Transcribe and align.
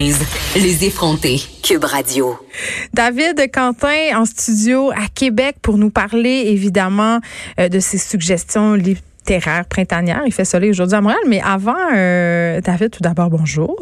Les 0.00 0.84
effrontés, 0.84 1.40
Cube 1.60 1.82
Radio. 1.82 2.38
David 2.94 3.50
Quentin 3.52 4.16
en 4.16 4.26
studio 4.26 4.92
à 4.92 5.08
Québec 5.12 5.56
pour 5.60 5.76
nous 5.76 5.90
parler 5.90 6.44
évidemment 6.46 7.18
euh, 7.58 7.68
de 7.68 7.80
ses 7.80 7.98
suggestions 7.98 8.74
littéraires 8.74 9.64
printanières. 9.64 10.22
Il 10.24 10.32
fait 10.32 10.44
soleil 10.44 10.70
aujourd'hui 10.70 10.94
à 10.94 11.00
Montréal, 11.00 11.20
mais 11.26 11.40
avant, 11.44 11.74
euh, 11.96 12.60
David, 12.60 12.92
tout 12.92 13.02
d'abord, 13.02 13.28
bonjour. 13.28 13.76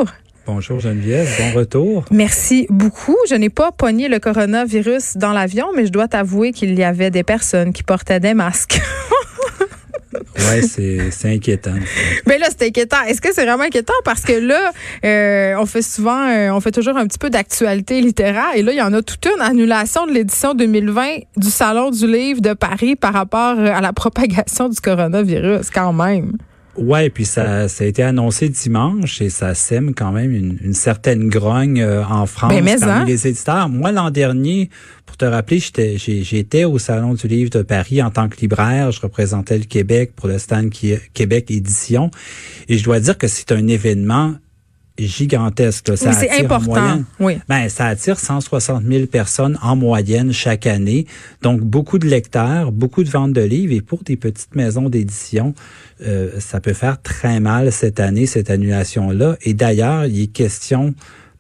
Bonjour 0.47 0.81
Geneviève, 0.81 1.29
bon 1.39 1.59
retour. 1.59 2.07
Merci 2.11 2.67
beaucoup. 2.71 3.19
Je 3.29 3.35
n'ai 3.35 3.51
pas 3.51 3.71
pogné 3.71 4.09
le 4.09 4.19
coronavirus 4.19 5.19
dans 5.19 5.35
l'avion, 5.35 5.67
mais 5.77 5.85
je 5.85 5.93
dois 5.93 6.09
t'avouer 6.09 6.53
qu'il 6.53 6.79
y 6.79 6.83
avait 6.83 7.11
des 7.11 7.25
personnes 7.25 7.75
qui 7.75 7.83
portaient 7.83 8.21
des 8.21 8.33
masques. 8.33 8.81
Ouais, 10.39 10.63
c'est 10.63 11.35
inquiétant. 11.35 11.75
Mais 12.27 12.39
là, 12.39 12.49
c'est 12.51 12.67
inquiétant. 12.67 13.03
Est-ce 13.07 13.21
que 13.21 13.33
c'est 13.33 13.45
vraiment 13.45 13.65
inquiétant? 13.65 13.95
Parce 14.05 14.23
que 14.23 14.33
là, 14.33 14.73
euh, 15.05 15.55
on 15.59 15.67
fait 15.67 15.83
souvent, 15.83 16.29
euh, 16.29 16.51
on 16.51 16.61
fait 16.61 16.73
toujours 16.73 16.97
un 16.97 17.07
petit 17.07 17.19
peu 17.19 17.31
d'actualité 17.31 18.01
littéraire. 18.01 18.51
Et 18.55 18.63
là, 18.63 18.73
il 18.73 18.79
y 18.79 18.83
en 18.83 18.93
a 18.93 19.03
toute 19.03 19.27
une 19.27 19.41
annulation 19.41 20.07
de 20.07 20.13
l'édition 20.13 20.55
2020 20.55 21.19
du 21.37 21.49
Salon 21.49 21.91
du 21.91 22.07
Livre 22.07 22.41
de 22.41 22.53
Paris 22.55 22.97
par 22.97 23.13
rapport 23.13 23.59
à 23.59 23.81
la 23.81 23.93
propagation 23.93 24.69
du 24.69 24.81
coronavirus, 24.81 25.71
quand 25.71 25.93
même. 25.93 26.33
Ouais, 26.79 27.11
puis 27.11 27.25
ça, 27.25 27.69
ça 27.69 27.85
a 27.85 27.87
été 27.87 28.03
annoncé 28.03 28.49
dimanche 28.49 29.21
et 29.23 29.31
ça 29.31 29.55
sème 29.55 29.95
quand 29.95 30.13
même 30.13 30.33
une, 30.33 30.75
certaine 30.75 31.29
grogne 31.29 31.81
euh, 31.81 32.05
en 32.05 32.27
France 32.27 32.53
ben, 32.53 32.65
parmi 32.65 32.93
hein? 32.93 33.05
les 33.07 33.27
éditeurs. 33.27 33.69
Moi, 33.69 33.93
l'an 33.93 34.11
dernier, 34.11 34.71
pour 35.07 35.17
te 35.17 35.25
rappeler, 35.25 35.59
j'étais, 35.59 35.97
j'étais 35.99 36.65
au 36.65 36.79
Salon 36.79 37.15
du 37.15 37.29
Livre 37.29 37.51
de 37.51 37.63
Paris 37.63 38.03
en 38.03 38.11
tant 38.11 38.29
que 38.29 38.37
libraire. 38.37 38.93
Je 38.93 39.01
représentais 39.01 39.59
le 39.59 39.65
Québec 39.65 40.13
pour 40.15 40.29
le 40.29 40.39
stand 40.39 40.71
Québec 41.15 41.51
Édition. 41.51 42.11
Et 42.69 42.77
je 42.77 42.85
dois 42.85 43.01
dire 43.01 43.17
que 43.17 43.27
c'est 43.27 43.53
un 43.53 43.67
événement 43.69 44.35
gigantesque. 44.99 45.97
Ça 45.97 46.13
c'est 46.13 46.31
important. 46.45 47.03
oui. 47.21 47.39
Ben, 47.49 47.69
ça 47.69 47.87
attire 47.87 48.19
160 48.19 48.85
000 48.85 49.07
personnes 49.07 49.59
en 49.63 49.77
moyenne 49.77 50.33
chaque 50.33 50.67
année. 50.67 51.07
Donc, 51.43 51.61
beaucoup 51.61 51.99
de 51.99 52.07
lecteurs, 52.07 52.73
beaucoup 52.73 53.05
de 53.05 53.11
ventes 53.11 53.33
de 53.33 53.43
livres. 53.43 53.73
Et 53.73 53.81
pour 53.81 54.03
des 54.03 54.17
petites 54.17 54.55
maisons 54.55 54.89
d'édition, 54.89 55.55
euh, 56.05 56.39
ça 56.39 56.61
peut 56.61 56.73
faire 56.73 57.01
très 57.01 57.41
mal 57.41 57.73
cette 57.73 58.01
année, 58.01 58.27
cette 58.27 58.51
annulation-là. 58.51 59.37
Et 59.43 59.55
d'ailleurs, 59.55 60.07
il 60.07 60.23
est 60.23 60.27
question 60.27 60.95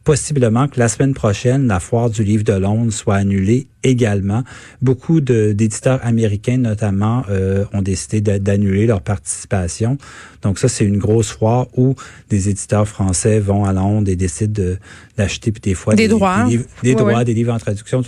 possiblement 0.06 0.68
que 0.68 0.78
la 0.78 0.86
semaine 0.86 1.14
prochaine, 1.14 1.66
la 1.66 1.80
foire 1.80 2.10
du 2.10 2.22
livre 2.22 2.44
de 2.44 2.52
Londres 2.52 2.92
soit 2.92 3.16
annulée 3.16 3.66
également. 3.82 4.44
Beaucoup 4.80 5.20
d'éditeurs 5.20 5.98
américains, 6.04 6.58
notamment, 6.58 7.24
euh, 7.28 7.64
ont 7.72 7.82
décidé 7.82 8.20
d'annuler 8.38 8.86
leur 8.86 9.02
participation. 9.02 9.98
Donc 10.42 10.60
ça, 10.60 10.68
c'est 10.68 10.84
une 10.84 10.98
grosse 10.98 11.32
foire 11.32 11.66
où 11.76 11.96
des 12.30 12.48
éditeurs 12.48 12.86
français 12.86 13.40
vont 13.40 13.64
à 13.64 13.72
Londres 13.72 14.08
et 14.08 14.14
décident 14.14 14.76
d'acheter 15.16 15.50
des 15.50 15.74
fois 15.74 15.96
des, 15.96 16.06
droits, 16.06 16.44
des, 16.44 16.50
livres, 16.50 16.64
des 16.84 16.94
droits, 16.94 17.24
des 17.24 17.34
livres 17.34 17.52
en 17.52 17.58
traduction. 17.58 18.00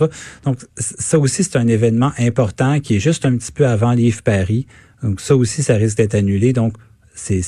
Donc 0.45 0.57
ça 0.77 1.19
aussi, 1.19 1.43
c'est 1.43 1.57
un 1.57 1.67
événement 1.67 2.13
important 2.17 2.79
qui 2.79 2.95
est 2.95 3.01
juste 3.01 3.25
un 3.25 3.35
petit 3.35 3.51
peu 3.51 3.67
avant 3.67 3.91
Livre 3.91 4.21
Paris. 4.23 4.67
Donc 5.03 5.19
ça 5.19 5.35
aussi, 5.35 5.63
ça 5.63 5.75
risque 5.75 5.97
d'être 5.97 6.15
annulé. 6.15 6.53
Donc 6.53 6.75
c'est 7.13 7.41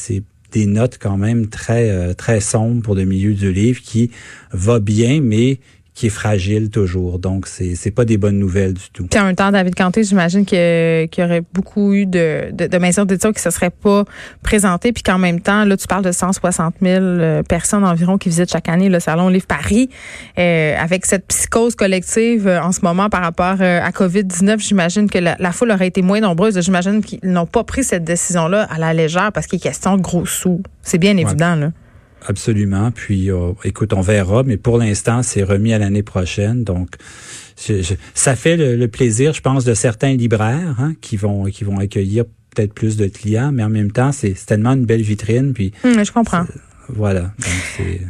des 0.52 0.66
notes 0.66 0.98
quand 1.00 1.18
même 1.18 1.48
très 1.48 1.90
euh, 1.90 2.14
très 2.14 2.42
sombres 2.42 2.82
pour 2.82 2.96
le 2.96 3.06
milieu 3.06 3.34
du 3.34 3.52
livre 3.52 3.82
qui 3.82 4.12
va 4.52 4.80
bien, 4.80 5.22
mais 5.22 5.60
qui 6.02 6.08
est 6.08 6.10
fragile 6.10 6.72
toujours. 6.72 7.20
Donc, 7.20 7.46
c'est 7.46 7.76
c'est 7.76 7.92
pas 7.92 8.06
des 8.06 8.18
bonnes 8.18 8.40
nouvelles 8.40 8.74
du 8.74 8.90
tout. 8.92 9.06
Puis 9.06 9.20
en 9.20 9.26
même 9.26 9.36
temps, 9.36 9.52
David 9.52 9.76
Canté, 9.76 10.04
j'imagine 10.04 10.46
qu'il 10.46 10.58
y 10.58 11.24
aurait 11.24 11.44
beaucoup 11.54 11.94
eu 11.94 12.08
de, 12.08 12.50
de, 12.52 12.66
de 12.66 12.78
maisons 12.80 13.06
d'édition 13.06 13.32
qui 13.32 13.40
se 13.40 13.52
seraient 13.52 13.70
pas 13.70 14.06
présentées, 14.42 14.94
puis 14.94 15.04
qu'en 15.04 15.20
même 15.20 15.42
temps, 15.42 15.64
là, 15.64 15.78
tu 15.78 15.86
parles 15.86 16.04
de 16.04 16.12
160 16.12 16.74
000 16.82 17.04
euh, 17.04 17.44
personnes 17.44 17.84
environ 17.84 18.18
qui 18.18 18.30
visitent 18.30 18.52
chaque 18.52 18.68
année 18.68 18.90
le 18.90 19.00
Salon 19.00 19.30
Livre 19.30 19.46
Paris. 19.46 19.92
Euh, 20.40 20.76
avec 20.76 21.06
cette 21.06 21.28
psychose 21.28 21.76
collective 21.76 22.48
euh, 22.48 22.64
en 22.64 22.72
ce 22.72 22.82
moment 22.82 23.08
par 23.10 23.22
rapport 23.22 23.62
à 23.62 23.92
COVID-19, 23.92 24.58
j'imagine 24.58 25.08
que 25.08 25.20
la, 25.20 25.36
la, 25.38 25.52
foule 25.52 25.70
aurait 25.70 25.86
été 25.86 26.02
moins 26.02 26.20
nombreuse. 26.20 26.60
J'imagine 26.62 27.04
qu'ils 27.04 27.20
n'ont 27.22 27.46
pas 27.46 27.64
pris 27.64 27.84
cette 27.84 28.06
décision-là 28.06 28.64
à 28.72 28.80
la 28.80 28.96
légère 28.96 29.32
parce 29.32 29.46
qu'il 29.46 29.58
est 29.58 29.62
question 29.62 29.98
de 29.98 30.02
gros 30.02 30.26
sous. 30.26 30.64
C'est 30.82 30.98
bien 30.98 31.16
évident, 31.18 31.54
là. 31.54 31.72
Absolument. 32.26 32.92
Puis, 32.92 33.32
euh, 33.32 33.54
écoute, 33.64 33.94
on 33.94 34.02
verra, 34.02 34.44
mais 34.44 34.58
pour 34.58 34.78
l'instant, 34.78 35.24
c'est 35.24 35.44
remis 35.44 35.74
à 35.74 35.80
l'année 35.80 36.04
prochaine. 36.04 36.64
Donc, 36.64 36.90
ça 38.14 38.36
fait 38.36 38.58
le, 38.58 38.88
plaisir, 38.88 39.34
je 39.34 39.42
pense, 39.42 39.66
de 39.66 39.74
certains 39.74 40.14
libraires 40.14 40.76
hein, 40.80 40.94
qui 41.02 41.18
vont 41.18 41.46
qui 41.46 41.64
vont 41.64 41.80
accueillir 41.80 42.26
peut-être 42.56 42.74
plus 42.74 42.98
de 42.98 43.08
clients, 43.08 43.52
mais 43.52 43.64
en 43.64 43.70
même 43.70 43.92
temps, 43.92 44.12
c'est 44.12 44.34
tellement 44.46 44.72
une 44.74 44.86
belle 44.86 45.02
vitrine. 45.02 45.54
Puis, 45.54 45.72
hum, 45.84 46.04
je 46.04 46.12
comprends. 46.12 46.46
Voilà. 46.90 47.32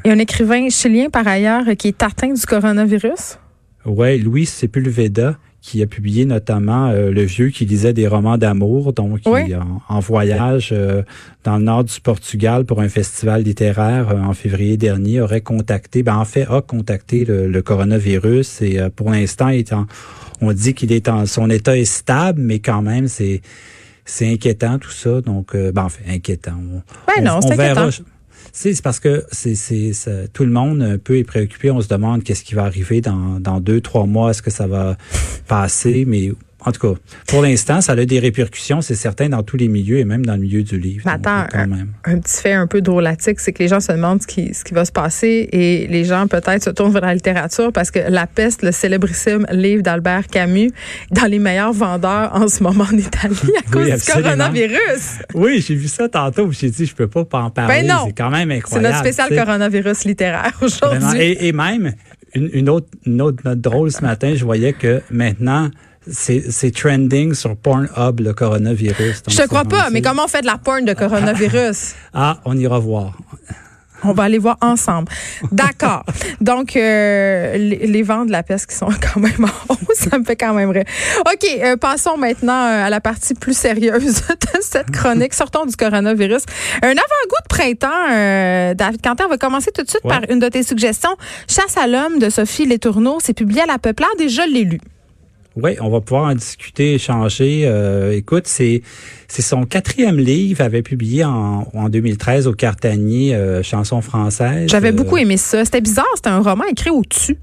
Et 0.03 0.09
un 0.09 0.17
écrivain 0.17 0.69
chilien, 0.69 1.09
par 1.09 1.28
ailleurs, 1.28 1.63
qui 1.78 1.89
est 1.89 2.03
atteint 2.03 2.33
du 2.33 2.45
coronavirus? 2.45 3.38
Oui, 3.85 4.19
Louis 4.19 4.45
Sepulveda, 4.45 5.38
qui 5.61 5.83
a 5.83 5.88
publié 5.88 6.25
notamment 6.25 6.89
euh, 6.89 7.11
Le 7.11 7.22
Vieux 7.22 7.49
qui 7.49 7.66
lisait 7.66 7.94
des 7.94 8.07
romans 8.07 8.38
d'amour, 8.38 8.94
donc 8.94 9.19
il, 9.25 9.55
en, 9.55 9.81
en, 9.88 9.99
voyage 9.99 10.69
euh, 10.72 11.03
dans 11.44 11.57
le 11.57 11.63
nord 11.63 11.83
du 11.83 12.01
Portugal 12.01 12.66
pour 12.66 12.81
un 12.81 12.89
festival 12.89 13.44
littéraire 13.44 14.09
euh, 14.09 14.22
en 14.22 14.33
février 14.33 14.75
dernier, 14.75 15.22
aurait 15.22 15.41
contacté, 15.41 16.01
ben 16.01 16.17
en 16.17 16.25
fait 16.25 16.47
a 16.49 16.61
contacté 16.61 17.25
le, 17.25 17.61
coronavirus 17.61 18.63
et 18.63 18.79
pour 18.95 19.11
l'instant 19.11 19.51
on 20.41 20.51
dit 20.51 20.73
qu'il 20.73 20.91
est 20.91 21.07
en 21.07 21.27
son 21.27 21.49
état 21.51 21.78
est 21.78 21.85
stable, 21.85 22.41
mais 22.41 22.57
quand 22.57 22.81
même 22.81 23.07
c'est 23.07 23.41
c'est 24.03 24.28
inquiétant 24.28 24.79
tout 24.79 24.89
ça, 24.89 25.22
donc 25.22 25.55
ben 25.55 25.83
en 25.83 25.89
fait 25.89 26.11
inquiétant. 26.11 26.55
On, 26.57 27.22
non, 27.22 27.39
on 27.43 27.55
verra. 27.55 27.89
C'est 28.53 28.81
parce 28.81 29.00
que 29.00 29.23
c'est 29.31 29.97
tout 30.34 30.44
le 30.44 30.51
monde 30.51 30.81
un 30.81 30.97
peu 30.97 31.17
est 31.17 31.23
préoccupé. 31.23 31.72
On 31.72 31.81
se 31.81 31.88
demande 31.88 32.23
qu'est-ce 32.23 32.44
qui 32.44 32.53
va 32.53 32.63
arriver 32.63 33.01
dans, 33.01 33.39
dans 33.39 33.59
deux, 33.59 33.81
trois 33.81 34.06
mois. 34.06 34.31
Est-ce 34.31 34.41
que 34.41 34.51
ça 34.51 34.67
va 34.67 34.97
passer? 35.47 36.06
Mais 36.06 36.31
en 36.63 36.72
tout 36.72 36.94
cas, 36.94 36.99
pour 37.27 37.41
l'instant, 37.41 37.81
ça 37.81 37.94
a 37.94 38.05
des 38.05 38.19
répercussions, 38.19 38.81
c'est 38.81 38.95
certain, 38.95 39.29
dans 39.29 39.41
tous 39.41 39.57
les 39.57 39.67
milieux 39.67 39.97
et 39.97 40.05
même 40.05 40.25
dans 40.25 40.35
le 40.35 40.41
milieu 40.41 40.61
du 40.61 40.77
livre. 40.77 41.03
Mais 41.05 41.13
attends, 41.13 41.47
un, 41.53 42.19
petit 42.19 42.41
fait 42.41 42.53
un 42.53 42.67
peu 42.67 42.81
drôlatique, 42.81 43.39
c'est 43.39 43.51
que 43.51 43.63
les 43.63 43.67
gens 43.67 43.79
se 43.79 43.91
demandent 43.91 44.22
ce 44.22 44.27
qui, 44.27 44.53
ce 44.53 44.63
qui 44.63 44.73
va 44.73 44.85
se 44.85 44.91
passer 44.91 45.49
et 45.51 45.88
les 45.88 46.05
gens 46.05 46.27
peut-être 46.27 46.63
se 46.63 46.69
tournent 46.69 46.94
vers 46.94 47.01
la 47.01 47.16
littérature 47.16 47.72
parce 47.72 47.89
que 47.89 47.99
La 48.09 48.27
peste, 48.27 48.61
le 48.61 48.72
célébrissime 48.72 49.45
livre 49.51 49.81
d'Albert 49.81 50.27
Camus, 50.27 50.72
dans 51.09 51.25
les 51.25 51.39
meilleurs 51.39 51.73
vendeurs 51.73 52.31
en 52.33 52.47
ce 52.47 52.61
moment 52.61 52.85
en 52.91 52.97
Italie 52.97 53.53
à 53.57 53.72
cause 53.72 54.05
du 54.05 54.11
coronavirus. 54.11 55.19
Oui, 55.33 55.63
j'ai 55.66 55.75
vu 55.75 55.88
ça 55.88 56.09
tantôt. 56.09 56.51
J'ai 56.51 56.69
dit, 56.69 56.85
je 56.85 56.93
peux 56.93 57.07
pas 57.07 57.25
en 57.31 57.49
parler. 57.49 57.88
Ben 57.88 57.97
c'est 58.05 58.13
quand 58.13 58.29
même 58.29 58.51
incroyable. 58.51 58.66
C'est 58.67 58.81
notre 58.81 58.97
spécial 58.97 59.45
coronavirus 59.45 60.05
littéraire 60.05 60.57
aujourd'hui. 60.61 61.19
Et, 61.19 61.47
et, 61.47 61.53
même, 61.53 61.93
une, 62.33 62.49
une, 62.53 62.69
autre, 62.69 62.88
une 63.05 63.22
autre 63.22 63.41
note 63.45 63.59
drôle 63.59 63.91
ce 63.91 64.01
matin, 64.01 64.33
je 64.35 64.43
voyais 64.43 64.73
que 64.73 65.01
maintenant, 65.09 65.69
c'est 66.07 66.73
trending 66.73 67.34
sur 67.34 67.56
Pornhub, 67.56 68.19
le 68.19 68.34
coronavirus. 68.34 69.23
Je 69.28 69.38
te 69.38 69.47
crois 69.47 69.66
pas, 69.66 69.89
mais 69.91 70.01
comment 70.01 70.25
on 70.25 70.28
fait 70.28 70.41
de 70.41 70.47
la 70.47 70.57
porn 70.57 70.84
de 70.84 70.94
coronavirus? 70.94 71.94
ah, 72.13 72.39
on 72.45 72.57
ira 72.57 72.79
voir. 72.79 73.17
On 74.03 74.13
va 74.13 74.23
aller 74.23 74.40
voir 74.40 74.57
ensemble. 74.61 75.11
D'accord. 75.51 76.03
Donc, 76.41 76.75
euh, 76.75 77.56
les, 77.56 78.01
vents 78.01 78.25
de 78.25 78.31
la 78.31 78.41
peste 78.41 78.67
qui 78.67 78.75
sont 78.75 78.88
quand 79.13 79.19
même 79.19 79.45
en 79.45 79.73
haut, 79.73 79.94
ça 79.94 80.17
me 80.17 80.23
fait 80.23 80.35
quand 80.35 80.53
même 80.53 80.72
rire. 80.72 80.85
OK, 81.19 81.47
euh, 81.61 81.78
passons 81.78 82.17
maintenant 82.17 82.66
euh, 82.66 82.85
à 82.85 82.90
la 82.90 83.00
partie 83.00 83.35
plus 83.35 83.56
sérieuse 83.56 84.23
de 84.28 84.61
cette 84.61 84.90
chronique. 84.90 85.35
Sortons 85.35 85.66
du 85.66 85.75
coronavirus. 85.75 86.44
Un 86.81 86.90
avant-goût 86.90 87.41
de 87.44 87.47
printemps, 87.47 88.73
David 88.75 89.01
Quentin, 89.03 89.25
on 89.25 89.29
va 89.29 89.38
commencer 89.38 89.72
tout 89.72 89.84
de 89.84 89.90
suite 89.90 90.03
par 90.03 90.22
une 90.29 90.40
de 90.40 90.47
tes 90.47 90.63
suggestions. 90.63 91.16
Chasse 91.47 91.78
à 91.78 91.85
l'homme 91.85 92.17
de 92.17 92.31
Sophie 92.31 92.66
Letourneau. 92.66 93.19
C'est 93.22 93.34
publié 93.34 93.61
à 93.61 93.66
La 93.67 93.78
Peuplade 93.78 94.19
et 94.19 94.29
je 94.29 94.41
l'ai 94.41 94.63
lu. 94.63 94.79
Oui, 95.57 95.72
on 95.81 95.89
va 95.89 96.00
pouvoir 96.00 96.31
en 96.31 96.35
discuter, 96.35 96.94
échanger. 96.94 97.63
Euh, 97.66 98.16
écoute, 98.16 98.47
c'est 98.47 98.81
c'est 99.28 99.41
son 99.41 99.66
quatrième 99.66 100.17
livre, 100.17 100.62
avait 100.62 100.81
publié 100.81 101.25
en, 101.25 101.67
en 101.73 101.89
2013 101.89 102.47
au 102.47 102.53
Cartanier, 102.53 103.35
euh, 103.35 103.61
chanson 103.61 104.01
française. 104.01 104.69
J'avais 104.69 104.90
euh, 104.90 104.94
beaucoup 104.94 105.17
aimé 105.17 105.38
ça. 105.38 105.66
C'était 105.66 105.81
bizarre, 105.81 106.06
c'était 106.16 106.29
un 106.29 106.40
roman 106.40 106.63
écrit 106.69 106.90
au-dessus. 106.90 107.37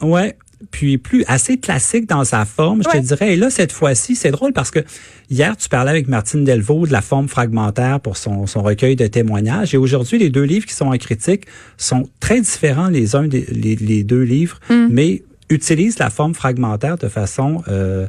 Ouais, 0.00 0.36
puis 0.70 0.96
plus 0.96 1.24
assez 1.26 1.58
classique 1.58 2.08
dans 2.08 2.24
sa 2.24 2.46
forme, 2.46 2.82
je 2.82 2.88
te 2.88 3.02
dirais. 3.02 3.34
Et 3.34 3.36
là, 3.36 3.50
cette 3.50 3.72
fois-ci, 3.72 4.16
c'est 4.16 4.30
drôle 4.30 4.54
parce 4.54 4.70
que 4.70 4.80
hier, 5.28 5.56
tu 5.56 5.68
parlais 5.68 5.90
avec 5.90 6.08
Martine 6.08 6.44
Delvaux 6.44 6.86
de 6.86 6.92
la 6.92 7.02
forme 7.02 7.28
fragmentaire 7.28 8.00
pour 8.00 8.16
son, 8.16 8.46
son 8.46 8.62
recueil 8.62 8.96
de 8.96 9.06
témoignages. 9.06 9.74
Et 9.74 9.78
aujourd'hui, 9.78 10.18
les 10.18 10.30
deux 10.30 10.42
livres 10.42 10.66
qui 10.66 10.74
sont 10.74 10.86
en 10.86 10.96
critique 10.96 11.46
sont 11.76 12.08
très 12.20 12.40
différents 12.40 12.88
les 12.88 13.14
uns 13.14 13.26
des 13.26 13.44
les, 13.46 14.04
deux 14.04 14.22
livres, 14.22 14.58
mm. 14.70 14.88
mais 14.90 15.22
utilise 15.48 15.98
la 15.98 16.10
forme 16.10 16.34
fragmentaire 16.34 16.98
de 16.98 17.08
façon 17.08 17.62
euh, 17.68 18.06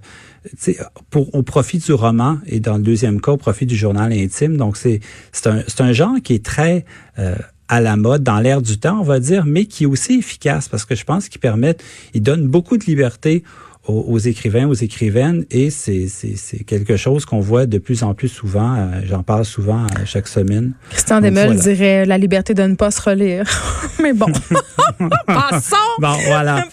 pour 1.09 1.33
au 1.35 1.43
profit 1.43 1.77
du 1.77 1.93
roman 1.93 2.39
et 2.45 2.59
dans 2.59 2.77
le 2.77 2.83
deuxième 2.83 3.21
cas 3.21 3.33
au 3.33 3.37
profit 3.37 3.65
du 3.65 3.75
journal 3.75 4.11
intime. 4.11 4.57
Donc 4.57 4.77
c'est 4.77 4.99
c'est 5.31 5.47
un 5.47 5.63
c'est 5.67 5.81
un 5.81 5.93
genre 5.93 6.15
qui 6.23 6.33
est 6.33 6.43
très 6.43 6.85
euh, 7.19 7.35
à 7.69 7.81
la 7.81 7.97
mode, 7.97 8.23
dans 8.23 8.39
l'air 8.39 8.61
du 8.61 8.79
temps, 8.79 8.99
on 8.99 9.03
va 9.03 9.19
dire, 9.19 9.45
mais 9.45 9.65
qui 9.65 9.83
est 9.83 9.87
aussi 9.87 10.19
efficace 10.19 10.69
parce 10.69 10.85
que 10.85 10.95
je 10.95 11.03
pense 11.03 11.27
qu'il 11.27 11.41
permet, 11.41 11.75
il 12.13 12.21
donne 12.21 12.47
beaucoup 12.47 12.77
de 12.77 12.85
liberté 12.85 13.43
aux, 13.87 14.19
écrivains, 14.19 14.67
aux 14.67 14.73
écrivaines, 14.73 15.45
et 15.49 15.69
c'est 15.69 16.09
quelque 16.65 16.97
chose 16.97 17.25
qu'on 17.25 17.39
voit 17.39 17.65
de 17.65 17.77
plus 17.77 18.03
en 18.03 18.13
plus 18.13 18.27
souvent. 18.27 18.75
Euh, 18.75 19.01
j'en 19.05 19.23
parle 19.23 19.45
souvent 19.45 19.83
euh, 19.83 20.05
chaque 20.05 20.27
semaine. 20.27 20.73
Christian 20.89 21.21
Demel 21.21 21.57
dirait 21.57 22.05
la 22.05 22.17
liberté 22.17 22.53
de 22.53 22.63
ne 22.63 22.75
pas 22.75 22.91
se 22.91 23.01
relire. 23.01 23.45
Mais 24.03 24.13
bon, 24.13 24.27
passons. 25.25 25.75
Bon, 25.99 26.15
voilà. 26.25 26.65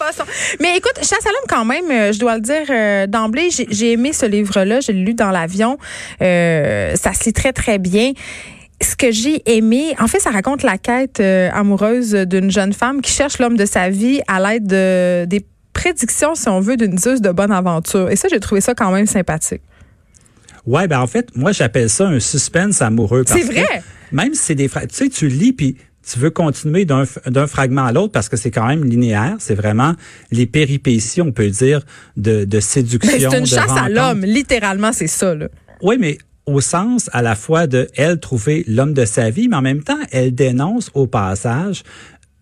Mais 0.59 0.77
écoute, 0.77 0.95
Chasse 0.97 1.25
à 1.25 1.29
l'homme 1.29 1.47
quand 1.47 1.65
même, 1.65 1.89
euh, 1.91 2.11
je 2.11 2.19
dois 2.19 2.35
le 2.35 2.41
dire 2.41 3.07
d'emblée, 3.07 3.49
j'ai 3.51 3.91
aimé 3.91 4.13
ce 4.13 4.25
livre-là, 4.25 4.79
je 4.79 4.91
l'ai 4.91 5.03
lu 5.03 5.13
dans 5.13 5.31
l'avion. 5.31 5.77
ça 6.19 7.13
se 7.13 7.25
lit 7.25 7.33
très 7.33 7.53
très 7.53 7.77
bien 7.77 8.13
ce 8.81 8.97
que 8.97 9.09
j'ai 9.09 9.41
aimé, 9.49 9.95
en 9.99 10.07
fait, 10.07 10.19
ça 10.19 10.31
raconte 10.31 10.61
la 10.61 10.77
quête 10.77 11.21
amoureuse 11.21 12.11
d'une 12.11 12.51
jeune 12.51 12.73
femme 12.73 13.01
qui 13.01 13.09
cherche 13.09 13.39
l'homme 13.39 13.55
de 13.55 13.65
sa 13.65 13.89
vie 13.89 14.19
à 14.27 14.41
l'aide 14.41 14.67
de, 14.67 15.23
des 15.25 15.45
prédiction, 15.75 16.33
si 16.33 16.49
on 16.49 16.59
veut, 16.59 16.77
d'une 16.77 16.97
zeus 16.97 17.21
de 17.21 17.29
bonne 17.29 17.51
aventure. 17.51 18.09
Et 18.09 18.15
ça, 18.15 18.27
j'ai 18.29 18.39
trouvé 18.39 18.61
ça 18.61 18.73
quand 18.73 18.91
même 18.91 19.05
sympathique. 19.05 19.61
Ouais, 20.65 20.87
ben 20.87 20.99
en 20.99 21.05
fait, 21.05 21.35
moi 21.35 21.51
j'appelle 21.51 21.91
ça 21.91 22.07
un 22.07 22.19
suspense 22.19 22.81
amoureux. 22.81 23.23
C'est 23.27 23.43
vrai? 23.43 23.83
même 24.11 24.33
si 24.33 24.41
c'est 24.41 24.55
des, 24.55 24.67
tu 24.67 24.79
sais, 24.89 25.09
tu 25.09 25.27
lis 25.27 25.53
puis 25.53 25.77
tu 26.11 26.19
veux 26.19 26.29
continuer 26.29 26.85
d'un 26.85 27.47
fragment 27.47 27.85
à 27.85 27.91
l'autre 27.91 28.11
parce 28.11 28.29
que 28.29 28.37
c'est 28.37 28.51
quand 28.51 28.67
même 28.67 28.83
linéaire. 28.83 29.35
C'est 29.39 29.55
vraiment 29.55 29.93
les 30.31 30.45
péripéties, 30.45 31.21
on 31.21 31.31
peut 31.31 31.49
dire, 31.49 31.81
de, 32.15 32.45
de 32.45 32.59
séduction. 32.59 33.29
C'est 33.31 33.39
une 33.39 33.45
chasse 33.45 33.71
à 33.75 33.89
l'homme, 33.89 34.21
littéralement, 34.21 34.91
c'est 34.93 35.07
ça. 35.07 35.33
Là. 35.33 35.47
Oui, 35.81 35.97
mais 35.99 36.17
au 36.45 36.61
sens 36.61 37.09
à 37.11 37.21
la 37.21 37.35
fois 37.35 37.67
de 37.67 37.87
elle 37.95 38.19
trouver 38.19 38.63
l'homme 38.67 38.93
de 38.93 39.05
sa 39.05 39.29
vie, 39.29 39.47
mais 39.47 39.55
en 39.55 39.61
même 39.61 39.83
temps, 39.83 39.97
elle 40.11 40.33
dénonce 40.33 40.91
au 40.93 41.07
passage 41.07 41.83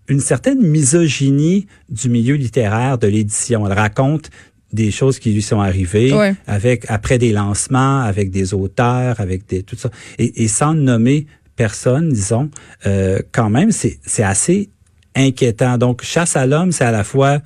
une 0.09 0.19
certaine 0.19 0.61
misogynie 0.61 1.67
du 1.89 2.09
milieu 2.09 2.35
littéraire 2.35 2.97
de 2.97 3.07
l'édition. 3.07 3.65
Elle 3.65 3.73
raconte 3.73 4.29
des 4.73 4.91
choses 4.91 5.19
qui 5.19 5.31
lui 5.31 5.41
sont 5.41 5.61
arrivées 5.61 6.11
avec 6.47 6.85
après 6.89 7.17
des 7.17 7.31
lancements, 7.31 8.01
avec 8.01 8.31
des 8.31 8.53
auteurs, 8.53 9.19
avec 9.19 9.47
des 9.47 9.63
tout 9.63 9.77
ça, 9.77 9.89
et, 10.17 10.47
sans 10.47 10.73
nommer 10.73 11.27
personne, 11.55 12.09
disons, 12.09 12.49
euh, 12.85 13.19
quand 13.31 13.49
même, 13.49 13.71
c'est 13.71 13.99
c'est 14.05 14.23
assez 14.23 14.69
inquiétant. 15.15 15.77
Donc, 15.77 16.03
chasse 16.03 16.35
à 16.35 16.45
l'homme, 16.45 16.71
c'est 16.71 16.85
à 16.85 16.91
la 16.91 17.03
fois 17.03 17.41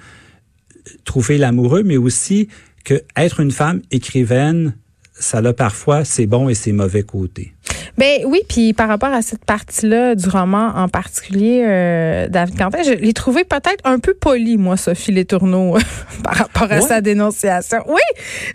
trouver 1.03 1.37
l'amoureux, 1.37 1.83
mais 1.83 1.97
aussi 1.97 2.47
que 2.83 3.01
être 3.15 3.39
une 3.39 3.51
femme 3.51 3.81
écrivaine, 3.91 4.75
ça 5.13 5.39
a 5.39 5.53
parfois 5.53 6.05
ses 6.05 6.27
bons 6.27 6.47
et 6.49 6.53
ses 6.53 6.71
mauvais 6.71 7.03
côtés. 7.03 7.53
Ben 7.97 8.21
oui, 8.25 8.41
puis 8.47 8.73
par 8.73 8.87
rapport 8.87 9.09
à 9.09 9.23
cette 9.23 9.43
partie-là 9.43 10.13
du 10.13 10.29
roman 10.29 10.71
en 10.75 10.87
particulier, 10.87 11.63
euh, 11.65 12.27
David 12.27 12.55
Quentin, 12.55 12.83
je 12.83 12.91
l'ai 12.91 13.13
trouvé 13.13 13.43
peut-être 13.43 13.81
un 13.85 13.97
peu 13.97 14.13
poli, 14.13 14.57
moi, 14.57 14.77
Sophie 14.77 15.11
Les 15.11 15.25
Tourneaux, 15.25 15.77
par 16.23 16.35
rapport 16.35 16.71
à 16.71 16.81
sa 16.81 17.01
dénonciation. 17.01 17.79
Oui, 17.87 18.01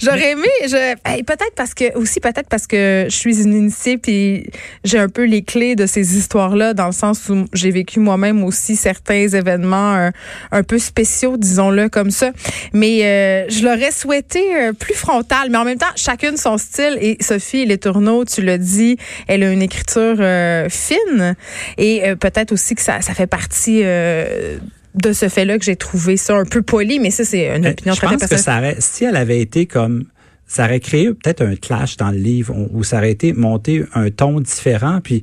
j'aurais 0.01 0.33
aimé, 0.33 0.47
je, 0.63 0.95
peut-être 1.25 1.55
parce 1.57 1.75
que 1.75 1.97
aussi 1.99 2.21
peut-être 2.21 2.49
parce 2.49 2.69
que 2.69 3.07
je 3.09 3.17
suis 3.17 3.43
une 3.43 3.55
initiée 3.55 3.99
puis 3.99 4.47
j'ai 4.85 4.99
un 4.99 5.09
peu 5.09 5.25
les 5.25 5.43
clés 5.43 5.75
de 5.75 5.87
ces 5.87 6.17
histoires-là 6.17 6.73
dans 6.73 6.87
le 6.87 6.93
sens 6.93 7.29
où 7.29 7.45
j'ai 7.53 7.73
vécu 7.73 7.99
moi-même 7.99 8.45
aussi 8.45 8.77
certains 8.77 9.27
événements 9.27 9.97
euh, 9.97 10.11
un 10.53 10.63
peu 10.63 10.79
spéciaux, 10.79 11.37
disons-le 11.37 11.89
comme 11.89 12.13
ça. 12.13 12.31
Mais 12.73 13.01
euh, 13.03 13.47
je 13.49 13.65
l'aurais 13.65 13.91
souhaité 13.91 14.41
plus 14.79 14.95
frontal, 14.95 15.51
mais 15.51 15.59
en 15.59 15.65
même 15.65 15.79
temps 15.79 15.87
chacune 15.97 16.37
son 16.37 16.59
style. 16.59 16.97
Et 17.01 17.17
Sophie 17.21 17.67
Les 17.67 17.79
Tourneaux, 17.79 18.25
tu 18.25 18.41
l'as 18.41 18.59
dit 18.59 18.99
elle 19.33 19.43
a 19.45 19.51
une 19.51 19.63
écriture 19.63 20.17
euh, 20.19 20.69
fine 20.69 21.35
et 21.79 22.05
euh, 22.05 22.17
peut-être 22.17 22.53
aussi 22.53 22.75
que 22.75 22.83
ça, 22.83 23.01
ça 23.01 23.15
fait 23.15 23.27
partie 23.27 23.81
euh, 23.83 24.59
de 24.95 25.13
ce 25.15 25.29
fait-là 25.31 25.59
que 25.59 25.65
j'ai 25.65 25.77
trouvé 25.77 26.19
ça 26.19 26.37
un 26.37 26.45
peu 26.45 26.61
poli, 26.61 27.01
mais 27.01 27.11
ça, 27.11 27.25
c'est 27.25 27.57
une 27.57 27.67
opinion 27.67 27.95
très 27.95 28.09
personnelle. 28.09 28.19
Je 28.21 28.27
pense 28.27 28.75
que 28.75 28.81
ça 28.81 28.81
si 28.81 29.05
elle 29.05 29.17
avait 29.17 29.41
été 29.41 29.65
comme 29.65 30.05
ça 30.47 30.67
aurait 30.67 30.81
créé 30.81 31.09
peut-être 31.15 31.41
un 31.41 31.57
clash 31.57 31.97
dans 31.97 32.11
le 32.11 32.19
livre 32.19 32.55
où 32.73 32.85
ça 32.85 32.99
aurait 32.99 33.13
été 33.13 33.33
monté 33.33 33.85
un 33.95 34.11
ton 34.11 34.39
différent, 34.39 35.01
puis 35.03 35.23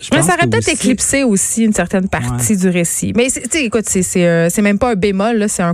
je 0.00 0.08
mais 0.12 0.22
ça 0.22 0.34
aurait 0.34 0.48
peut-être 0.48 0.68
éclipsé 0.68 1.22
aussi 1.22 1.64
une 1.64 1.72
certaine 1.72 2.08
partie 2.08 2.56
du 2.56 2.68
récit. 2.68 3.12
Mais 3.16 3.28
écoute, 3.54 3.84
c'est 3.88 4.58
même 4.58 4.78
pas 4.78 4.90
un 4.90 4.94
bémol, 4.94 5.46
c'est 5.48 5.62
un, 5.62 5.72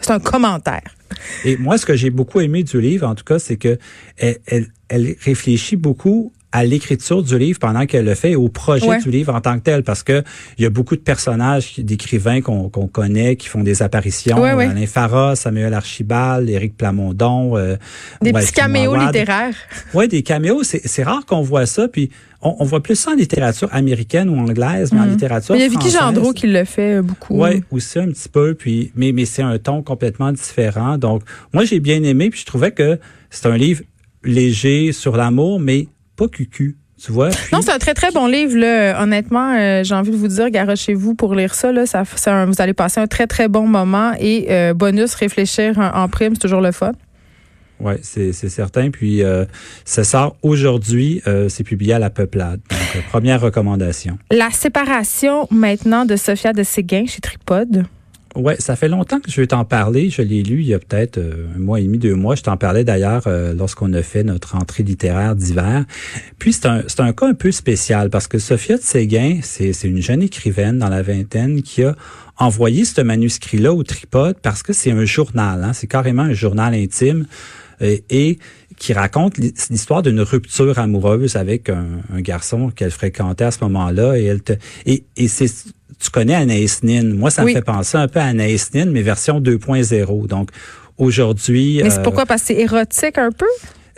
c'est 0.00 0.10
un 0.10 0.18
commentaire. 0.18 0.96
Et 1.44 1.56
moi, 1.56 1.76
ce 1.76 1.86
que 1.86 1.94
j'ai 1.94 2.10
beaucoup 2.10 2.40
aimé 2.40 2.62
du 2.62 2.80
livre, 2.80 3.06
en 3.06 3.14
tout 3.14 3.24
cas, 3.24 3.38
c'est 3.38 3.56
que 3.56 3.78
elle, 4.16 4.66
elle 4.88 5.16
réfléchit 5.22 5.76
beaucoup 5.76 6.32
à 6.52 6.64
l'écriture 6.64 7.22
du 7.22 7.38
livre 7.38 7.58
pendant 7.58 7.86
qu'elle 7.86 8.04
le 8.04 8.14
fait 8.14 8.32
et 8.32 8.36
au 8.36 8.48
projet 8.48 8.98
du 8.98 9.10
livre 9.10 9.34
en 9.34 9.40
tant 9.40 9.56
que 9.58 9.62
tel 9.62 9.84
parce 9.84 10.02
que 10.02 10.24
il 10.58 10.64
y 10.64 10.66
a 10.66 10.70
beaucoup 10.70 10.96
de 10.96 11.00
personnages 11.00 11.78
d'écrivains 11.78 12.40
qu'on 12.40 12.68
connaît 12.68 13.36
qui 13.36 13.48
font 13.48 13.62
des 13.62 13.82
apparitions 13.82 14.42
Alain 14.42 14.86
Farah, 14.86 15.36
Samuel 15.36 15.74
Archibald, 15.74 16.48
Éric 16.48 16.76
Plamondon 16.76 17.56
euh, 17.56 17.76
des 18.20 18.32
petits 18.32 18.52
caméos 18.52 18.96
littéraires. 18.96 19.54
Oui, 19.94 20.08
des 20.08 20.22
caméos, 20.22 20.62
c'est 20.62 21.02
rare 21.02 21.24
qu'on 21.26 21.42
voit 21.42 21.66
ça 21.66 21.88
puis 21.88 22.10
on, 22.42 22.64
voit 22.64 22.82
plus 22.82 22.96
ça 22.96 23.10
en 23.10 23.14
littérature 23.14 23.68
américaine 23.72 24.28
ou 24.30 24.38
anglaise, 24.38 24.92
mais 24.92 25.00
en 25.00 25.04
mhm. 25.04 25.10
littérature 25.10 25.54
Il 25.56 25.60
y 25.60 25.64
a 25.64 25.68
Vicky 25.68 25.90
Gendreau 25.90 26.32
qui 26.32 26.46
le 26.46 26.64
fait 26.64 26.96
euh, 26.96 27.02
beaucoup. 27.02 27.42
Oui, 27.42 27.62
aussi 27.70 27.98
un 27.98 28.08
petit 28.08 28.28
peu, 28.28 28.54
puis 28.54 28.92
mais 28.94 29.12
mais 29.12 29.26
c'est 29.26 29.42
un 29.42 29.58
ton 29.58 29.82
complètement 29.82 30.32
différent. 30.32 30.96
Donc 30.96 31.22
moi 31.52 31.64
j'ai 31.64 31.80
bien 31.80 32.02
aimé, 32.02 32.30
puis 32.30 32.40
je 32.40 32.46
trouvais 32.46 32.72
que 32.72 32.98
c'est 33.28 33.46
un 33.46 33.56
livre 33.56 33.82
léger 34.24 34.92
sur 34.92 35.16
l'amour, 35.16 35.60
mais 35.60 35.88
pas 36.20 36.28
cucu. 36.28 36.76
Tu 37.02 37.12
vois? 37.12 37.30
Non, 37.50 37.62
c'est 37.62 37.72
un 37.72 37.78
très, 37.78 37.94
très 37.94 38.10
bon 38.10 38.26
livre. 38.26 38.58
Là. 38.58 39.02
Honnêtement, 39.02 39.54
euh, 39.56 39.82
j'ai 39.82 39.94
envie 39.94 40.10
de 40.10 40.16
vous 40.16 40.28
dire, 40.28 40.50
garochez-vous 40.50 41.14
pour 41.14 41.34
lire 41.34 41.54
ça. 41.54 41.72
Là. 41.72 41.86
ça, 41.86 42.04
vous 42.44 42.54
allez 42.58 42.74
passer 42.74 43.00
un 43.00 43.06
très, 43.06 43.26
très 43.26 43.48
bon 43.48 43.66
moment. 43.66 44.12
Et 44.20 44.48
euh, 44.50 44.74
bonus, 44.74 45.14
réfléchir 45.14 45.78
en, 45.78 46.08
prime, 46.08 46.34
c'est 46.34 46.40
toujours 46.40 46.60
le 46.60 46.72
fun. 46.72 46.92
Oui, 47.80 47.94
c'est 48.02 48.32
certain. 48.32 48.90
Puis, 48.90 49.22
euh, 49.22 49.46
ça 49.86 50.04
sort 50.04 50.36
aujourd'hui. 50.42 51.22
c'est 51.48 51.64
publié 51.64 51.94
à 51.94 51.98
La 51.98 52.10
Peuplade. 52.10 52.60
Donc, 52.68 53.04
première 53.08 53.40
recommandation. 53.40 54.18
La 54.30 54.50
séparation 54.50 55.48
maintenant 55.50 56.04
de 56.04 56.16
Sophia 56.16 56.52
de 56.52 56.62
Séguin 56.62 57.06
chez 57.06 57.22
Tripod. 57.22 57.86
Ouais, 58.36 58.54
ça 58.60 58.76
fait 58.76 58.88
longtemps 58.88 59.18
que 59.18 59.30
je 59.30 59.40
vais 59.40 59.48
t'en 59.48 59.64
parler. 59.64 60.08
Je 60.08 60.22
l'ai 60.22 60.42
lu 60.42 60.60
il 60.60 60.66
y 60.66 60.74
a 60.74 60.78
peut-être 60.78 61.18
euh, 61.18 61.48
un 61.56 61.58
mois 61.58 61.80
et 61.80 61.82
demi, 61.82 61.98
deux 61.98 62.14
mois. 62.14 62.36
Je 62.36 62.42
t'en 62.42 62.56
parlais 62.56 62.84
d'ailleurs 62.84 63.24
euh, 63.26 63.54
lorsqu'on 63.54 63.92
a 63.92 64.02
fait 64.02 64.22
notre 64.22 64.54
entrée 64.54 64.84
littéraire 64.84 65.34
d'hiver. 65.34 65.84
Puis 66.38 66.52
c'est 66.52 66.66
un, 66.66 66.82
c'est 66.86 67.00
un 67.00 67.12
cas 67.12 67.26
un 67.26 67.34
peu 67.34 67.50
spécial 67.50 68.08
parce 68.08 68.28
que 68.28 68.38
Sophia 68.38 68.76
de 68.76 68.82
Séguin, 68.82 69.40
c'est, 69.42 69.72
c'est 69.72 69.88
une 69.88 70.00
jeune 70.00 70.22
écrivaine 70.22 70.78
dans 70.78 70.88
la 70.88 71.02
vingtaine 71.02 71.62
qui 71.62 71.82
a 71.82 71.96
envoyé 72.38 72.84
ce 72.84 73.00
manuscrit-là 73.00 73.74
au 73.74 73.82
tripode 73.82 74.36
parce 74.40 74.62
que 74.62 74.72
c'est 74.72 74.92
un 74.92 75.04
journal. 75.04 75.64
Hein, 75.64 75.72
c'est 75.72 75.88
carrément 75.88 76.22
un 76.22 76.32
journal 76.32 76.74
intime. 76.74 77.26
Et 77.82 78.38
qui 78.80 78.94
raconte 78.94 79.36
l'histoire 79.36 80.02
d'une 80.02 80.22
rupture 80.22 80.78
amoureuse 80.78 81.36
avec 81.36 81.68
un, 81.68 81.86
un 82.12 82.20
garçon 82.22 82.70
qu'elle 82.70 82.90
fréquentait 82.90 83.44
à 83.44 83.50
ce 83.50 83.62
moment-là 83.64 84.18
et 84.18 84.24
elle 84.24 84.42
te, 84.42 84.54
et, 84.86 85.04
et 85.16 85.28
c'est 85.28 85.52
tu 86.00 86.10
connais 86.10 86.34
Anaïs 86.34 86.82
Nin. 86.82 87.14
Moi, 87.14 87.30
ça 87.30 87.44
me 87.44 87.52
fait 87.52 87.60
penser 87.60 87.98
un 87.98 88.08
peu 88.08 88.20
à 88.20 88.24
Anaïs 88.24 88.72
Nin, 88.72 88.86
mais 88.86 89.02
version 89.02 89.38
2.0. 89.38 90.26
Donc, 90.26 90.48
aujourd'hui... 90.96 91.80
Mais 91.82 91.90
c'est 91.90 91.98
euh, 91.98 92.02
pourquoi? 92.02 92.24
Parce 92.24 92.40
que 92.40 92.48
c'est 92.48 92.60
érotique 92.60 93.18
un 93.18 93.30
peu? 93.30 93.46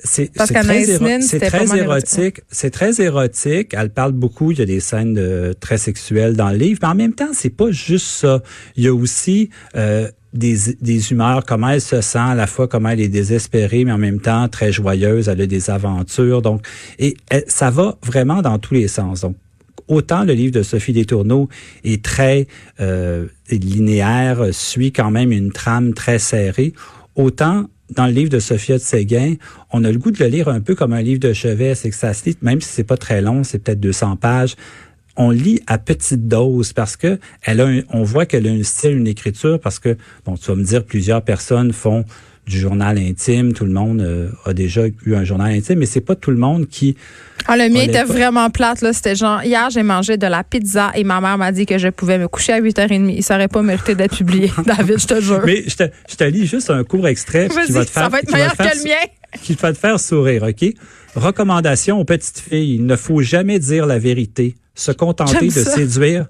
C'est 0.05 0.33
très, 0.33 0.47
c'est 1.21 1.39
très 1.39 1.79
érotique. 1.79 2.41
C'est 2.51 2.71
très 2.71 3.01
érotique. 3.01 3.73
Elle 3.79 3.91
parle 3.91 4.11
beaucoup. 4.11 4.51
Il 4.51 4.59
y 4.59 4.63
a 4.63 4.67
des 4.67 4.81
scènes 4.81 5.15
de, 5.15 5.55
très 5.61 5.79
sexuelles 5.79 6.35
dans 6.35 6.51
le 6.51 6.57
livre. 6.57 6.81
Mais 6.83 6.89
en 6.89 6.95
même 6.97 7.13
temps, 7.13 7.31
c'est 7.33 7.51
pas 7.51 7.71
juste 7.71 8.09
ça. 8.09 8.43
Il 8.75 8.83
y 8.83 8.89
a 8.89 8.95
aussi 8.95 9.51
euh, 9.77 10.09
des, 10.33 11.13
humeurs, 11.13 11.45
comment 11.45 11.71
elle 11.71 11.81
se 11.81 12.01
sent, 12.01 12.19
à 12.19 12.35
la 12.35 12.47
fois 12.47 12.69
comment 12.69 12.91
elle 12.91 13.01
est 13.01 13.09
désespérée, 13.09 13.85
mais 13.85 13.93
en 13.93 13.99
même 13.99 14.21
temps 14.21 14.49
très 14.49 14.73
joyeuse. 14.73 15.29
Elle 15.29 15.41
a 15.41 15.47
des 15.47 15.71
aventures. 15.71 16.43
Donc, 16.43 16.67
et 16.99 17.17
ça 17.47 17.71
va 17.71 17.97
vraiment 18.05 18.43
dans 18.43 18.59
tous 18.59 18.75
les 18.75 18.89
sens. 18.89 19.21
Donc, 19.23 19.37
autant 19.89 20.25
le 20.25 20.33
livre 20.33 20.53
de 20.53 20.63
Sophie 20.63 20.93
Détourneau 20.93 21.49
est 21.85 22.03
très 22.03 22.47
euh, 22.81 23.27
linéaire, 23.51 24.47
suit 24.53 24.93
quand 24.93 25.11
même 25.11 25.33
une 25.33 25.53
trame 25.53 25.93
très 25.93 26.19
serrée, 26.19 26.73
autant 27.15 27.67
dans 27.91 28.07
le 28.07 28.13
livre 28.13 28.31
de 28.31 28.39
Sophia 28.39 28.79
de 28.79 28.83
Séguin, 28.83 29.35
on 29.71 29.85
a 29.85 29.93
le 29.93 29.99
goût 29.99 30.11
de 30.11 30.19
le 30.23 30.31
lire 30.31 30.49
un 30.49 30.61
peu 30.61 30.75
comme 30.75 30.95
un 30.95 31.03
livre 31.03 31.21
de 31.21 31.35
chevet, 31.35 31.75
c'est 31.75 31.91
que 31.91 31.97
ça 31.97 32.15
se 32.15 32.25
lit, 32.25 32.37
même 32.41 32.61
si 32.63 32.69
c'est 32.69 32.85
pas 32.85 32.97
très 32.97 33.21
long, 33.21 33.45
c'est 33.45 33.59
peut-être 33.59 33.81
200 33.81 34.17
pages, 34.17 34.57
on 35.17 35.31
lit 35.31 35.61
à 35.67 35.79
petite 35.79 36.29
dose 36.29 36.73
parce 36.73 36.97
que 36.97 37.19
elle 37.43 37.61
a 37.61 37.69
on 37.91 38.03
voit 38.03 38.27
qu'elle 38.27 38.47
a 38.47 38.51
un 38.51 38.63
style, 38.63 38.97
une 38.97 39.07
écriture 39.07 39.61
parce 39.61 39.79
que 39.79 39.97
bon, 40.25 40.37
tu 40.37 40.47
vas 40.47 40.57
me 40.57 40.65
dire 40.65 40.85
plusieurs 40.85 41.23
personnes 41.23 41.73
font 41.73 42.05
du 42.47 42.59
journal 42.59 42.99
intime. 42.99 43.53
Tout 43.53 43.65
le 43.65 43.73
monde 43.73 44.01
euh, 44.01 44.29
a 44.45 44.53
déjà 44.53 44.83
eu 45.05 45.15
un 45.15 45.25
journal 45.25 45.53
intime, 45.53 45.79
mais 45.79 45.87
c'est 45.87 46.01
pas 46.01 46.15
tout 46.15 46.31
le 46.31 46.37
monde 46.37 46.69
qui. 46.69 46.97
Ah, 47.47 47.57
le 47.57 47.69
mien 47.69 47.83
était 47.83 48.05
vraiment 48.05 48.51
plate, 48.51 48.83
là. 48.83 48.93
C'était 48.93 49.15
genre, 49.15 49.43
hier, 49.43 49.69
j'ai 49.71 49.83
mangé 49.83 50.17
de 50.17 50.27
la 50.27 50.45
pizza 50.45 50.93
et 50.95 51.05
ma 51.05 51.21
mère 51.21 51.39
m'a 51.39 51.53
dit 51.53 51.67
que 51.67 51.79
je 51.79 51.89
pouvais 51.89 52.19
me 52.19 52.29
coucher 52.29 52.53
à 52.53 52.61
8h30. 52.61 53.13
Il 53.15 53.23
serait 53.23 53.49
pas 53.49 53.63
mérité 53.63 53.95
d'être 53.95 54.17
publié, 54.17 54.51
David, 54.67 54.99
je 54.99 55.07
te 55.07 55.21
jure. 55.21 55.43
Mais 55.45 55.65
je 55.67 55.77
te, 55.77 55.85
je 56.09 56.17
te 56.17 56.25
lis 56.25 56.47
juste 56.47 56.71
un 56.71 56.85
court 56.85 57.07
extrait 57.09 57.49
qui 57.49 57.73
va 57.73 57.85
te 57.85 57.91
faire. 57.91 58.03
Ça 58.05 58.09
va 58.09 58.21
être 58.21 58.33
meilleur 58.33 58.57
que 58.57 58.63
le 58.63 58.85
mien. 58.85 59.41
Qui 59.41 59.55
va 59.55 59.73
te 59.73 59.79
faire 59.79 59.99
sourire, 59.99 60.43
OK? 60.43 60.75
Recommandation 61.15 61.99
aux 61.99 62.05
petites 62.05 62.39
filles. 62.39 62.75
Il 62.77 62.87
ne 62.87 62.97
faut 62.97 63.23
jamais 63.23 63.59
dire 63.59 63.87
la 63.87 63.99
vérité. 63.99 64.57
Se 64.75 64.93
contenter 64.93 65.47
de 65.47 65.51
séduire 65.51 66.27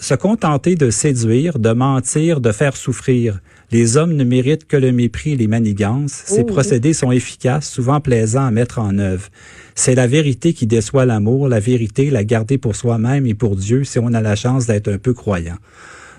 se 0.00 0.14
contenter 0.14 0.76
de 0.76 0.90
séduire, 0.90 1.58
de 1.58 1.72
mentir, 1.72 2.40
de 2.40 2.52
faire 2.52 2.76
souffrir. 2.76 3.40
Les 3.72 3.96
hommes 3.96 4.14
ne 4.14 4.24
méritent 4.24 4.66
que 4.66 4.76
le 4.76 4.92
mépris 4.92 5.32
et 5.32 5.36
les 5.36 5.48
manigances. 5.48 6.22
Ces 6.26 6.42
Oh. 6.42 6.44
procédés 6.44 6.92
sont 6.92 7.10
efficaces, 7.10 7.68
souvent 7.68 8.00
plaisants 8.00 8.46
à 8.46 8.50
mettre 8.50 8.78
en 8.78 8.96
œuvre. 8.98 9.26
C'est 9.74 9.94
la 9.94 10.06
vérité 10.06 10.52
qui 10.52 10.66
déçoit 10.66 11.04
l'amour, 11.04 11.48
la 11.48 11.60
vérité, 11.60 12.10
la 12.10 12.24
garder 12.24 12.58
pour 12.58 12.76
soi-même 12.76 13.26
et 13.26 13.34
pour 13.34 13.56
Dieu 13.56 13.84
si 13.84 13.98
on 13.98 14.14
a 14.14 14.20
la 14.20 14.36
chance 14.36 14.66
d'être 14.66 14.88
un 14.88 14.98
peu 14.98 15.14
croyant. 15.14 15.56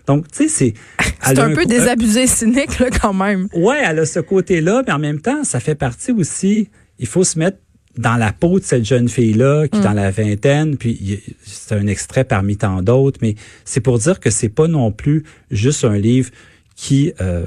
Donc, 0.08 0.30
tu 0.30 0.44
sais, 0.44 0.50
c'est... 0.50 0.74
C'est 1.22 1.38
a 1.38 1.44
un 1.44 1.54
peu 1.54 1.66
désabusé 1.66 2.28
cynique, 2.28 2.80
là, 2.80 2.88
quand 2.90 3.14
même. 3.14 3.50
Ouais, 3.54 3.78
elle 3.86 4.00
a 4.00 4.06
ce 4.06 4.22
côté-là, 4.22 4.84
mais 4.88 4.94
en 4.94 5.00
même 5.00 5.20
temps, 5.20 5.44
ça 5.44 5.60
fait 5.60 5.76
partie 5.76 6.12
aussi. 6.14 6.70
Il 6.98 7.08
faut 7.08 7.26
se 7.26 7.38
mettre 7.38 7.58
dans 8.00 8.16
la 8.16 8.32
peau 8.32 8.60
de 8.60 8.64
cette 8.64 8.86
jeune 8.86 9.10
fille-là, 9.10 9.68
qui 9.68 9.78
est 9.78 9.84
dans 9.84 9.94
la 9.94 10.10
vingtaine, 10.10 10.78
puis 10.78 11.22
c'est 11.44 11.76
un 11.76 11.86
extrait 11.86 12.24
parmi 12.24 12.56
tant 12.56 12.82
d'autres, 12.82 13.20
mais 13.22 13.36
c'est 13.66 13.82
pour 13.82 14.00
dire 14.00 14.22
que 14.22 14.30
c'est 14.30 14.50
pas 14.50 14.68
non 14.68 14.94
plus 14.94 15.26
juste 15.52 15.84
un 15.84 15.98
livre 15.98 16.30
qui 16.78 17.12
euh, 17.20 17.44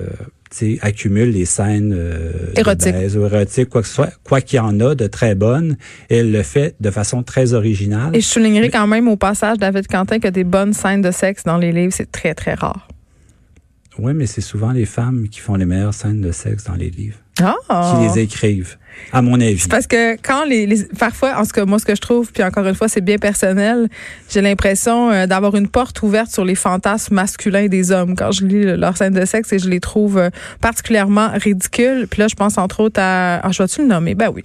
accumule 0.83 1.31
les 1.31 1.47
scènes 1.47 1.95
euh, 1.97 2.53
Érotiques. 2.55 2.93
baise 2.93 3.17
ou 3.17 3.25
érotiques, 3.25 3.71
quoi 3.71 3.81
que 3.81 3.89
ce 3.89 3.95
soit, 3.95 4.13
quoi 4.25 4.43
qu'il 4.43 4.59
y 4.59 4.61
en 4.61 4.79
a 4.81 4.95
de 4.95 5.07
très 5.07 5.35
bonnes, 5.35 5.79
et 6.11 6.19
elle 6.19 6.31
le 6.31 6.43
fait 6.43 6.77
de 6.81 6.91
façon 6.91 7.23
très 7.23 7.55
originale. 7.55 8.15
Et 8.15 8.21
je 8.21 8.27
soulignerai 8.27 8.69
quand 8.69 8.87
même 8.87 9.09
au 9.09 9.17
passage, 9.17 9.57
David 9.57 9.87
Quentin, 9.87 10.19
que 10.19 10.29
des 10.29 10.45
bonnes 10.45 10.75
scènes 10.75 11.01
de 11.01 11.11
sexe 11.11 11.45
dans 11.45 11.57
les 11.57 11.73
livres, 11.73 11.95
c'est 11.97 12.13
très, 12.13 12.35
très 12.35 12.53
rare. 12.53 12.89
Oui, 13.99 14.13
mais 14.13 14.27
c'est 14.27 14.43
souvent 14.43 14.73
les 14.73 14.87
femmes 14.87 15.29
qui 15.31 15.41
font 15.41 15.55
les 15.55 15.65
meilleures 15.65 15.95
scènes 15.95 16.21
de 16.21 16.33
sexe 16.33 16.65
dans 16.65 16.75
les 16.75 16.91
livres, 16.91 17.19
Ah! 17.41 17.95
qui 17.97 18.07
les 18.07 18.23
écrivent, 18.23 18.77
à 19.13 19.23
mon 19.23 19.41
avis. 19.41 19.67
Parce 19.69 19.87
que 19.87 20.17
quand 20.17 20.45
les, 20.45 20.67
les- 20.67 20.85
parfois 20.99 21.39
en 21.39 21.45
ce 21.45 21.53
que 21.53 21.63
moi 21.63 21.79
ce 21.79 21.87
que 21.87 21.95
je 21.95 22.01
trouve 22.01 22.31
puis 22.31 22.43
encore 22.43 22.67
une 22.67 22.75
fois 22.75 22.89
c'est 22.89 23.01
bien 23.01 23.17
personnel 23.17 23.89
j'ai 24.31 24.43
l'impression 24.43 25.11
euh, 25.11 25.27
d'avoir 25.27 25.55
une 25.57 25.69
porte 25.69 26.03
ouverte 26.03 26.31
sur 26.31 26.45
les 26.45 26.55
fantasmes 26.55 27.15
masculins 27.15 27.69
des 27.69 27.91
hommes. 27.91 28.15
Quand 28.17 28.33
je 28.33 28.45
lis 28.45 28.65
leurs 28.77 28.97
scènes 28.99 29.15
de 29.15 29.25
sexe 29.25 29.51
et 29.53 29.59
je 29.59 29.69
les 29.69 29.81
trouve 29.81 30.19
euh, 30.19 30.29
particulièrement 30.61 31.31
ridicules 31.33 32.07
puis 32.09 32.21
là 32.21 32.29
je 32.29 32.35
pense 32.35 32.59
entre 32.59 32.81
autres 32.81 33.01
à 33.01 33.41
ah, 33.43 33.51
je 33.51 33.63
vais-tu 33.63 33.81
le 33.81 33.89
nommer? 33.89 34.15
Ben 34.15 34.29
oui. 34.33 34.43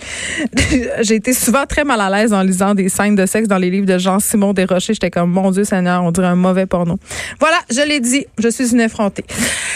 J'ai 1.01 1.15
été 1.15 1.33
souvent 1.33 1.65
très 1.65 1.83
mal 1.83 1.99
à 1.99 2.09
l'aise 2.09 2.31
en 2.33 2.41
lisant 2.41 2.73
des 2.73 2.87
scènes 2.87 3.15
de 3.15 3.25
sexe 3.25 3.49
dans 3.49 3.57
les 3.57 3.69
livres 3.69 3.85
de 3.85 3.97
Jean 3.97 4.19
Simon 4.19 4.53
Desrochers. 4.53 4.93
J'étais 4.93 5.11
comme 5.11 5.31
mon 5.31 5.51
dieu 5.51 5.65
Seigneur 5.65 6.03
on 6.03 6.11
dirait 6.11 6.27
un 6.27 6.35
mauvais 6.35 6.65
porno. 6.65 6.97
Voilà 7.41 7.57
je 7.69 7.85
l'ai 7.87 7.99
dit 7.99 8.25
je 8.37 8.47
suis 8.47 8.71
une 8.71 8.81
effrontée. 8.81 9.25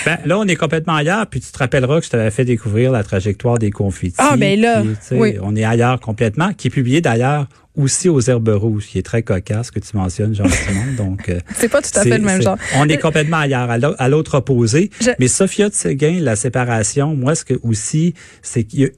Ben, 0.06 0.18
là, 0.25 0.39
on 0.39 0.46
est 0.48 0.56
complètement 0.56 0.96
ailleurs, 0.96 1.27
puis 1.27 1.39
tu 1.41 1.51
te 1.51 1.58
rappelleras 1.60 2.00
que 2.00 2.06
je 2.06 2.10
t'avais 2.10 2.32
fait 2.32 2.46
découvrir 2.46 2.91
la 2.91 3.00
trajectoire 3.03 3.58
des 3.60 3.72
confettis. 3.72 4.15
Ah, 4.17 4.36
ben 4.38 4.60
là, 4.60 4.81
puis, 4.81 5.17
oui. 5.20 5.36
On 5.41 5.55
est 5.55 5.63
ailleurs 5.63 6.00
complètement, 6.00 6.53
qui 6.53 6.67
est 6.67 6.72
publié 6.72 7.01
d'ailleurs 7.01 7.48
aussi 7.77 8.10
aux 8.10 8.20
Herbes 8.20 8.50
Rouges, 8.50 8.86
qui 8.88 8.98
est 8.98 9.01
très 9.03 9.24
cocasse 9.24 9.72
que 9.72 9.79
tu 9.79 9.96
mentionnes, 9.96 10.36
Jean-Simon. 10.36 10.93
Donc, 10.98 11.29
euh, 11.29 11.39
c'est 11.55 11.70
pas 11.70 11.81
tout 11.81 11.89
à 11.98 12.03
fait 12.03 12.17
le 12.17 12.24
même 12.25 12.41
genre 12.41 12.58
On 12.75 12.88
est 12.89 12.98
complètement 12.98 13.38
ailleurs, 13.38 13.70
à 13.70 13.77
l'au- 13.77 13.96
à 13.98 14.10
l'autre 14.10 14.36
opposé. 14.38 14.89
Je- 15.01 15.12
Mais 15.20 15.27
Sophia 15.29 15.70
de 15.70 15.74
Séguin, 15.74 16.20
la 16.20 16.36
séparation, 16.36 17.15
moi, 17.15 17.34
ce 17.36 17.46
que 17.46 17.53
aussi, 17.63 18.13
c'est 18.41 18.63
qu'il 18.65 18.79
y 18.81 18.86
a- 18.86 18.89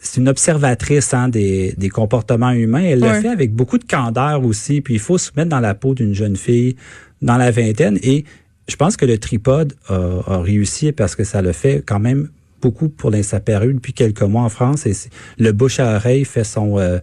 c'est 0.00 0.20
une 0.20 0.28
observatrice 0.28 1.12
hein, 1.14 1.28
des, 1.28 1.74
des 1.76 1.88
comportements 1.90 2.50
humains. 2.50 2.82
Elle 2.82 3.04
Ouais. 3.04 3.14
le 3.16 3.20
fait 3.20 3.28
avec 3.28 3.52
beaucoup 3.52 3.78
de 3.78 3.84
candeur 3.84 4.44
aussi. 4.44 4.80
Puis 4.80 4.94
il 4.94 5.00
faut 5.00 5.18
se 5.18 5.30
mettre 5.36 5.50
dans 5.50 5.60
la 5.60 5.74
peau 5.74 5.94
d'une 5.94 6.14
jeune 6.14 6.36
fille 6.36 6.74
dans 7.22 7.36
la 7.36 7.50
vingtaine. 7.52 7.98
Et 8.02 8.24
je 8.66 8.74
pense 8.76 8.96
que 8.96 9.04
le 9.04 9.18
tripode 9.18 9.74
a, 9.88 9.94
a 10.26 10.40
réussi 10.40 10.90
parce 10.92 11.14
que 11.14 11.22
ça 11.22 11.40
le 11.42 11.52
fait 11.52 11.84
quand 11.86 12.00
même 12.00 12.30
beaucoup 12.60 12.88
pour 12.88 13.10
l'insaparu 13.10 13.74
depuis 13.74 13.92
quelques 13.92 14.22
mois 14.22 14.42
en 14.42 14.48
France. 14.48 14.86
Et 14.86 14.94
le 15.38 15.52
bouche 15.52 15.80
à 15.80 15.96
oreille 15.96 16.24
fait 16.24 16.44
son 16.44 16.78
euh, 16.78 16.98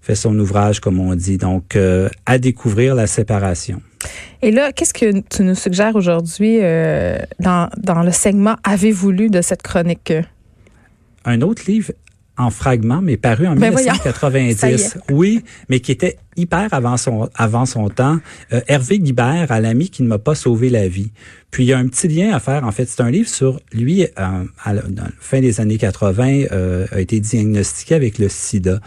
fait 0.00 0.14
son 0.14 0.38
ouvrage, 0.38 0.80
comme 0.80 1.00
on 1.00 1.14
dit. 1.14 1.38
Donc, 1.38 1.76
euh, 1.76 2.08
à 2.26 2.38
découvrir 2.38 2.94
la 2.94 3.06
séparation. 3.06 3.80
Et 4.42 4.50
là, 4.50 4.70
qu'est-ce 4.72 4.92
que 4.92 5.20
tu 5.20 5.42
nous 5.42 5.54
suggères 5.54 5.96
aujourd'hui 5.96 6.58
euh, 6.60 7.16
dans, 7.40 7.70
dans 7.78 8.02
le 8.02 8.12
segment 8.12 8.56
Avez-vous 8.64 9.10
lu 9.10 9.30
de 9.30 9.40
cette 9.40 9.62
chronique? 9.62 10.12
un 11.24 11.40
autre 11.40 11.62
livre 11.66 11.92
en 12.36 12.50
fragments, 12.50 13.00
mais 13.00 13.16
paru 13.16 13.46
en 13.46 13.54
Ben 13.54 13.70
voyons. 13.70 13.94
Ça 13.94 14.10
y 14.10 14.74
1990. 14.74 14.98
Oui, 15.10 15.44
mais 15.68 15.80
qui 15.80 15.92
était 15.92 16.18
hyper 16.36 16.72
avant 16.72 16.96
son, 16.96 17.28
avant 17.36 17.64
son 17.64 17.88
temps. 17.88 18.18
Euh, 18.52 18.60
Hervé 18.66 18.98
Guibert, 18.98 19.52
à 19.52 19.60
l'ami 19.60 19.88
qui 19.88 20.02
ne 20.02 20.08
m'a 20.08 20.18
pas 20.18 20.34
sauvé 20.34 20.68
la 20.68 20.88
vie. 20.88 21.12
Puis 21.50 21.64
il 21.64 21.66
y 21.68 21.72
a 21.72 21.78
un 21.78 21.86
petit 21.86 22.08
lien 22.08 22.34
à 22.34 22.40
faire. 22.40 22.64
En 22.64 22.72
fait, 22.72 22.88
c'est 22.88 23.02
un 23.02 23.10
livre 23.10 23.28
sur 23.28 23.60
lui, 23.72 24.02
euh, 24.02 24.08
à 24.64 24.72
la 24.72 24.82
dans 24.82 25.04
la 25.04 25.10
fin 25.20 25.40
des 25.40 25.60
années 25.60 25.78
80, 25.78 26.46
euh, 26.50 26.86
a 26.90 27.00
été 27.00 27.20
diagnostiqué 27.20 27.94
avec 27.94 28.18
le 28.18 28.28
sida. 28.28 28.80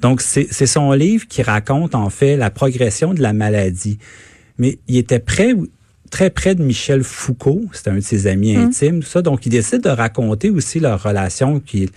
Donc, 0.00 0.22
c'est 0.22 0.48
c'est 0.50 0.66
son 0.66 0.92
livre 0.92 1.26
qui 1.28 1.42
raconte 1.42 1.94
en 1.94 2.08
fait 2.08 2.36
la 2.36 2.50
progression 2.50 3.12
de 3.12 3.20
la 3.20 3.34
maladie. 3.34 3.98
Mais 4.58 4.78
il 4.88 4.96
était 4.96 5.18
prêt 5.18 5.54
très 6.10 6.30
près 6.30 6.54
de 6.54 6.62
Michel 6.62 7.02
Foucault, 7.02 7.62
c'était 7.72 7.90
un 7.90 7.96
de 7.96 8.00
ses 8.00 8.26
amis 8.26 8.56
intimes, 8.56 9.00
tout 9.00 9.08
ça. 9.08 9.22
Donc, 9.22 9.46
il 9.46 9.50
décide 9.50 9.82
de 9.82 9.88
raconter 9.90 10.50
aussi 10.50 10.80
leur 10.80 11.02
relation 11.02 11.60
qui 11.60 11.88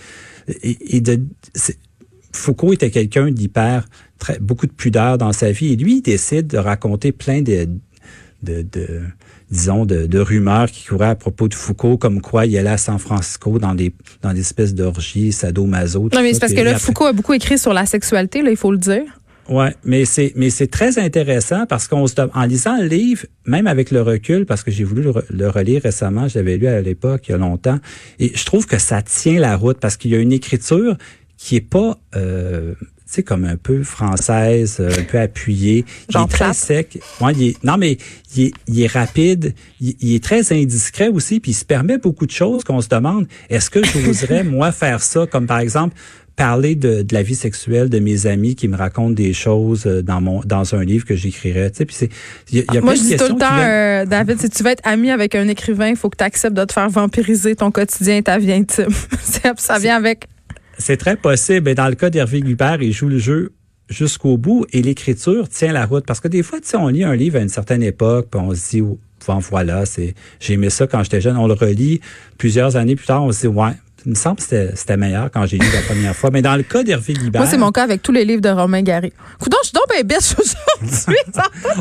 et, 0.63 0.98
et 0.98 1.01
de 1.01 1.20
c'est- 1.54 1.78
Foucault 2.32 2.74
était 2.74 2.92
quelqu'un 2.92 3.32
d'hyper 3.32 3.88
beaucoup 4.42 4.68
de 4.68 4.72
pudeur 4.72 5.18
dans 5.18 5.34
sa 5.34 5.51
vie 5.51 5.74
et 5.74 5.75
lui 5.75 5.98
il 5.98 6.01
décide 6.01 6.48
de 6.48 6.58
raconter 6.58 7.12
plein 7.12 7.42
de 7.42 7.68
de, 8.44 8.62
de 8.62 9.01
disons 9.51 9.86
de, 9.86 10.06
de 10.06 10.20
rumeurs 10.20 10.70
qui 10.72 10.86
couraient 10.86 11.08
à 11.10 11.16
propos 11.16 11.48
de 11.48 11.54
Foucault 11.56 11.98
comme 11.98 12.22
quoi 12.22 12.46
il 12.46 12.56
allait 12.58 12.70
à 12.70 12.78
San 12.78 13.00
Francisco 13.00 13.58
dans 13.60 13.74
des 13.74 13.94
dans 14.22 14.32
des 14.34 14.42
espèces 14.42 14.75
d'orgies 14.75 15.32
sadomaso 15.32 16.10
Non, 16.13 16.22
mais 16.22 16.34
c'est 16.34 16.39
parce 16.39 16.54
que 16.54 16.62
là, 16.62 16.72
après- 16.72 16.80
Foucault 16.82 17.06
a 17.06 17.13
beaucoup 17.13 17.34
écrit 17.34 17.58
sur 17.58 17.74
la 17.74 17.86
sexualité, 17.86 18.42
là, 18.44 18.51
il 18.51 18.58
faut 18.58 18.72
le 18.72 18.78
dire. 18.78 19.04
Ouais, 19.50 19.74
mais 19.84 20.06
c'est 20.06 20.32
mais 20.36 20.51
c'est 20.51 20.68
très 20.68 21.00
intéressant 21.00 21.65
parce 21.65 21.88
qu'on 21.88 22.06
en 22.36 22.46
lisant 22.46 22.77
le 22.79 22.88
livre, 22.88 23.25
même 23.46 23.65
avec 23.65 23.89
le 23.89 24.01
recul, 24.03 24.46
parce 24.46 24.62
que 24.63 24.70
j'ai 24.70 24.84
voulu 24.84 25.01
le, 25.01 25.10
re- 25.10 25.24
le 25.32 25.50
relire 25.50 25.82
récemment, 25.82 26.27
je 26.27 26.38
l'avais 26.38 26.58
lu 26.58 26.68
à 26.68 26.82
l'époque 26.82 27.27
il 27.27 27.32
y 27.32 27.34
a 27.34 27.38
longtemps, 27.39 27.79
et 28.20 28.32
je 28.36 28.46
trouve 28.46 28.68
que 28.68 28.77
ça 28.77 29.01
tient 29.01 29.39
la 29.39 29.58
route 29.58 29.79
parce 29.79 29.98
qu'il 29.98 30.12
y 30.12 30.15
a 30.15 30.20
une 30.20 30.34
écriture 30.34 30.98
qui 31.38 31.56
est 31.56 31.62
pas 31.62 31.98
euh, 32.15 32.75
tu 32.79 32.86
sais 33.15 33.24
comme 33.24 33.44
un 33.44 33.58
peu 33.58 33.82
française, 33.82 34.77
euh, 34.79 34.91
un 35.00 35.03
peu 35.03 35.18
appuyée, 35.18 35.84
il 36.12 36.18
est 36.18 36.27
très 36.27 36.53
sec. 36.53 37.00
Ouais, 37.20 37.34
il 37.34 37.48
est, 37.48 37.63
non 37.63 37.77
mais 37.77 37.98
il 38.36 38.44
est, 38.44 38.53
il 38.68 38.82
est 38.84 38.88
rapide, 38.91 39.56
il, 39.82 39.96
il 40.00 40.13
est 40.13 40.24
très 40.24 40.53
indiscret 40.53 41.08
aussi, 41.08 41.39
puis 41.39 41.53
il 41.53 41.56
se 41.56 41.65
permet 41.65 41.98
beaucoup 41.98 42.27
de 42.27 42.32
choses 42.32 42.63
qu'on 42.63 42.82
se 42.82 42.88
demande. 42.88 43.25
Est-ce 43.50 43.72
que 43.72 43.84
j'oserais 43.84 44.44
moi 44.44 44.72
faire 44.72 45.01
ça, 45.01 45.25
comme 45.25 45.48
par 45.48 45.58
exemple 45.60 45.96
parler 46.39 46.75
de, 46.75 47.01
de 47.01 47.13
la 47.13 47.22
vie 47.22 47.36
sexuelle 47.36 47.89
de 47.89 48.00
mes 48.00 48.25
amis 48.25 48.55
qui 48.55 48.69
me 48.69 48.77
racontent 48.77 49.10
des 49.10 49.34
choses 49.34 49.86
euh, 49.86 50.01
dans 50.01 50.22
mon 50.22 50.39
dans 50.46 50.74
un 50.74 50.86
livre 50.86 51.05
que 51.05 51.13
j'écrirais. 51.13 51.69
Tu 51.72 51.77
sais, 51.79 51.86
puis 51.86 51.96
c'est 51.96 52.10
il 52.50 52.60
y 52.60 52.62
a, 52.62 52.74
y 52.75 52.77
a 52.77 52.81
Moi, 52.81 52.96
je 52.96 53.01
dis 53.01 53.17
tout 53.17 53.25
le 53.25 53.39
temps, 53.39 53.55
viennent- 53.55 53.67
euh, 53.69 54.05
David, 54.05 54.39
si 54.39 54.50
tu 54.50 54.63
veux 54.63 54.69
être 54.69 54.81
ami 54.88 55.12
avec 55.12 55.36
un 55.36 55.50
écrivain, 55.50 55.89
il 55.89 55.98
faut 55.98 56.10
que 56.10 56.15
tu 56.17 56.24
acceptes 56.24 56.55
de 56.55 56.63
te 56.63 56.72
faire 56.72 56.89
vampiriser 56.89 57.58
ton 57.58 57.72
quotidien 57.72 58.15
et 58.15 58.24
ta 58.24 58.38
vie 58.38 58.53
intime. 58.53 58.88
Ça 59.58 59.79
vient 59.79 59.98
avec. 59.98 60.27
C'est 60.77 60.96
très 60.96 61.17
possible. 61.17 61.67
Et 61.69 61.75
dans 61.75 61.89
le 61.89 61.96
cas 61.96 62.10
d'Hervé 62.10 62.39
Guibert, 62.39 62.81
il 62.81 62.93
joue 62.93 63.10
le 63.10 63.17
jeu 63.19 63.51
jusqu'au 63.89 64.38
bout 64.38 64.65
et 64.72 64.81
l'écriture 64.81 65.50
tient 65.50 65.74
la 65.74 65.86
route. 65.86 66.05
Parce 66.05 66.22
que 66.22 66.29
des 66.29 66.41
fois, 66.41 66.62
tu 66.62 66.69
sais, 66.69 66.77
on 66.77 66.88
lit 66.88 67.03
un 67.03 67.15
livre 67.17 67.38
à 67.38 67.41
une 67.41 67.50
certaine 67.50 67.84
époque, 67.84 68.27
puis 68.31 68.39
on 68.39 68.55
se 68.55 68.69
dit, 68.69 68.81
oh, 68.81 68.98
bon, 69.27 69.39
voilà, 69.39 69.86
c'est, 69.86 70.15
j'ai 70.39 70.53
aimé 70.53 70.69
ça 70.69 70.88
quand 70.88 71.03
j'étais 71.03 71.19
jeune. 71.19 71.36
On 71.36 71.48
le 71.48 71.53
relit 71.53 72.00
plusieurs 72.38 72.77
années 72.77 72.96
plus 72.96 73.08
tard, 73.08 73.24
on 73.25 73.31
se 73.34 73.41
dit, 73.41 73.48
ouais, 73.48 73.74
il 74.06 74.10
me 74.12 74.15
semble 74.15 74.38
que 74.38 74.44
c'était, 74.44 74.72
c'était 74.75 74.98
meilleur 74.98 75.29
quand 75.32 75.46
j'ai 75.46 75.58
lu 75.58 75.65
la 75.74 75.82
première 75.82 76.15
fois. 76.15 76.29
Mais 76.32 76.41
dans 76.41 76.56
le 76.56 76.63
cas 76.63 76.84
d'Hervé 76.84 77.13
Guibert, 77.13 77.41
Moi, 77.41 77.50
c'est 77.50 77.58
mon 77.58 77.72
cas 77.72 77.84
avec 77.84 78.01
tous 78.01 78.12
les 78.12 78.25
livres 78.25 78.41
de 78.41 78.50
Romain 78.50 78.82
Gary. 78.82 79.12
Coudon, 79.39 79.58
je 79.63 79.68
suis 79.70 79.74
donc 79.74 79.86
bête 80.08 80.36
aujourd'hui. 80.38 81.15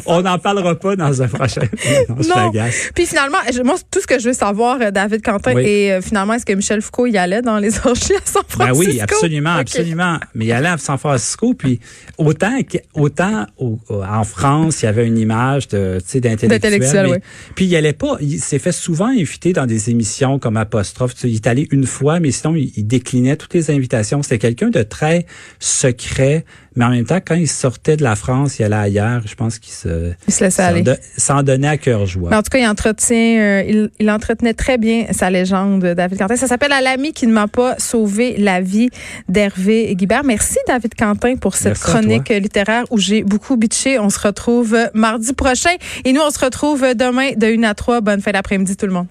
on 0.07 0.23
n'en 0.23 0.39
parlera 0.39 0.75
pas 0.75 0.97
dans 0.97 1.23
un 1.23 1.29
prochain. 1.29 1.61
non, 2.09 2.17
je 2.21 2.29
Non. 2.29 2.51
t'agace. 2.53 2.91
Puis 2.95 3.07
finalement, 3.07 3.39
je- 3.53 3.63
moi, 3.63 3.77
tout 3.91 4.01
ce 4.01 4.07
que 4.07 4.19
je 4.19 4.29
veux 4.29 4.33
savoir, 4.35 4.79
euh, 4.81 4.91
David 4.91 5.23
Quentin, 5.25 5.55
Oui. 5.55 5.63
et 5.67 5.93
euh, 5.93 6.01
finalement, 6.01 6.35
est-ce 6.35 6.47
que 6.47 6.53
Michel 6.53 6.83
Foucault 6.83 7.07
y 7.07 7.17
allait 7.19 7.43
dans 7.43 7.59
les 7.59 7.77
orgies 7.87 8.15
à 8.15 8.21
San 8.25 8.43
Ben 8.59 8.67
Francisco? 8.67 8.79
oui, 8.93 9.01
absolument, 9.01 9.55
absolument. 9.55 10.19
Mais 10.35 10.47
il 10.47 10.53
allait 10.53 10.69
à 10.69 10.79
San 10.79 10.99
Francisco, 10.99 11.55
puis 11.55 11.81
autant 12.17 12.59
autant 12.95 13.47
au- 13.59 13.79
au- 13.89 14.03
en 14.03 14.25
France, 14.25 14.83
il 14.83 14.87
y 14.87 14.89
avait 14.89 15.07
une 15.07 15.19
image 15.19 15.69
de, 15.69 15.99
d'intellectuel. 16.15 16.51
D'intellectuel, 16.51 17.07
mais- 17.07 17.13
oui. 17.13 17.19
Puis 17.55 17.67
il 17.67 17.77
allait 17.77 17.93
pas, 17.93 18.17
il 18.21 18.41
s'est 18.41 18.59
fait 18.59 18.73
souvent 18.73 19.07
inviter 19.09 19.53
dans 19.53 19.67
des 19.67 19.91
émissions 19.91 20.39
comme 20.39 20.57
Apostrophe. 20.57 21.13
Il 21.25 21.35
est 21.35 21.47
allé 21.47 21.69
une 21.71 21.87
fois, 21.87 22.08
mais 22.21 22.31
sinon 22.31 22.55
il, 22.57 22.73
il 22.77 22.87
déclinait 22.87 23.37
toutes 23.37 23.55
les 23.55 23.71
invitations. 23.71 24.23
C'était 24.23 24.39
quelqu'un 24.39 24.71
de 24.71 24.83
très 24.83 25.27
secret, 25.59 26.45
mais 26.77 26.85
en 26.85 26.91
même 26.91 27.05
temps, 27.05 27.21
quand 27.25 27.35
il 27.35 27.49
sortait 27.49 27.97
de 27.97 28.03
la 28.03 28.17
France, 28.17 28.59
il 28.59 28.65
allait 28.65 28.77
ailleurs. 28.77 29.23
Je 29.27 29.35
pense 29.35 29.59
qu'il 29.59 29.73
se 29.73 30.13
Il 30.27 30.33
se 30.35 30.45
laissait 30.45 30.63
s'en 30.63 30.69
aller. 30.69 30.83
don- 30.83 30.97
s'en 31.17 31.43
donnait 31.43 31.69
à 31.69 31.77
cœur 31.77 32.07
joie. 32.07 32.31
Mais 32.31 32.37
en 32.37 32.43
tout 32.43 32.51
cas, 32.51 32.59
il 32.59 32.67
entretient, 32.67 33.39
euh, 33.41 33.63
il, 33.67 33.91
il 34.01 34.11
entretenait 34.11 34.55
très 34.55 34.79
bien 34.79 35.07
sa 35.13 35.31
légende, 35.31 35.85
David 35.85 36.19
Quentin. 36.19 36.37
Ça 36.37 36.47
s'appelle 36.47 36.73
À 36.73 36.81
l'ami 36.81 37.13
qui 37.13 37.27
ne 37.27 37.33
m'a 37.33 37.49
pas 37.49 37.75
sauvé 37.79 38.37
la 38.39 38.61
vie 38.61 38.91
d'Hervé 39.29 39.95
Guibert. 39.95 40.25
Merci, 40.25 40.57
David 40.67 40.95
Quentin, 40.95 41.37
pour 41.37 41.55
cette 41.57 41.67
Merci 41.79 41.83
chronique 41.83 42.29
littéraire 42.31 42.85
où 42.91 42.99
j'ai 42.99 43.23
beaucoup 43.23 43.57
bitché. 43.57 43.99
On 43.99 44.11
se 44.11 44.19
retrouve 44.21 44.77
mardi 44.95 45.33
prochain 45.33 45.75
et 46.05 46.13
nous, 46.13 46.21
on 46.21 46.31
se 46.31 46.39
retrouve 46.45 46.81
demain 46.95 47.31
de 47.37 47.47
1 47.59 47.63
à 47.65 47.75
3. 47.75 48.01
Bonne 48.01 48.21
fin 48.21 48.31
d'après-midi, 48.33 48.77
tout 48.77 48.87
le 48.87 48.93
monde. 48.93 49.07